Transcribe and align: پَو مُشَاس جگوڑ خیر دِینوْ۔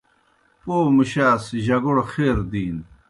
پَو 0.63 0.75
مُشَاس 0.97 1.43
جگوڑ 1.65 1.97
خیر 2.11 2.37
دِینوْ۔ 2.51 2.83